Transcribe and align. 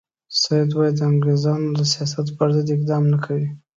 سید 0.41 0.69
وایي 0.75 0.93
د 0.95 0.99
انګریزانو 1.11 1.67
د 1.79 1.81
سیاست 1.93 2.27
پر 2.37 2.47
ضد 2.55 2.67
اقدام 2.75 3.03
نه 3.13 3.17
کوي. 3.25 3.47